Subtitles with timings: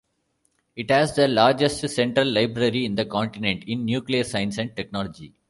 [0.75, 5.35] It has the largest central library in the continent in Nuclear science and technology.